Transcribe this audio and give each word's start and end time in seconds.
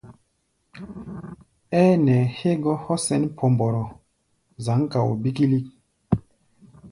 Ɛ́ɛ́ 1.79 1.99
nɛɛ 2.05 2.17
hɛ́gɔ́ 2.37 2.75
hɔ́ 2.83 2.97
sɛn 3.05 3.23
Pɔmbɔrɔ, 3.37 3.83
zǎŋ 4.63 4.79
kao 4.91 5.11
bíkílík. 5.21 5.67